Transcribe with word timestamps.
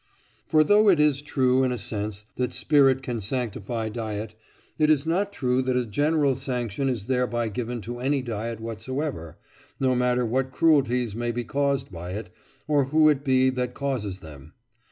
For 0.47 0.63
though 0.63 0.89
it 0.89 0.99
is 0.99 1.21
true, 1.21 1.61
in 1.63 1.71
a 1.71 1.77
sense, 1.77 2.25
that 2.35 2.53
spirit 2.53 3.03
can 3.03 3.21
sanctify 3.21 3.89
diet, 3.89 4.33
it 4.79 4.89
is 4.89 5.05
not 5.05 5.31
true 5.31 5.61
that 5.61 5.77
a 5.77 5.85
general 5.85 6.33
sanction 6.33 6.89
is 6.89 7.05
thereby 7.05 7.49
given 7.49 7.81
to 7.81 7.99
any 7.99 8.23
diet 8.23 8.59
whatsoever, 8.59 9.37
no 9.79 9.93
matter 9.93 10.25
what 10.25 10.51
cruelties 10.51 11.15
may 11.15 11.31
be 11.31 11.43
caused 11.43 11.91
by 11.91 12.13
it, 12.13 12.31
or 12.67 12.85
who 12.85 13.09
it 13.09 13.23
be 13.23 13.51
that 13.51 13.75
causes 13.75 14.21
them. 14.21 14.53